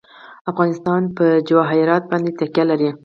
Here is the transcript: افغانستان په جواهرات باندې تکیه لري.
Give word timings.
افغانستان 0.51 1.01
په 1.17 1.25
جواهرات 1.49 2.03
باندې 2.11 2.31
تکیه 2.39 2.63
لري. 2.69 2.89